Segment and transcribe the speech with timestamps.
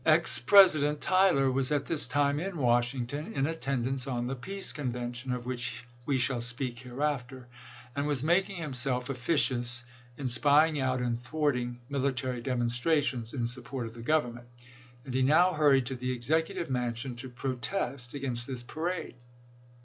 [0.03, 4.73] Ex President Tyler was at this time in Washing ton in attendance on the Peace
[4.73, 7.45] Convention, of which we shall speak hereafter,
[7.95, 9.83] and was making himself officious
[10.17, 14.47] in spying out and thwarting mili tary demonstrations in support of the Government;
[15.05, 19.13] and he now hurried to the Executive Mansion to protest against this parade.